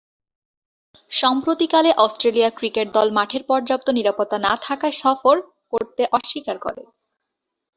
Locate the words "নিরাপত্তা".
3.89-4.37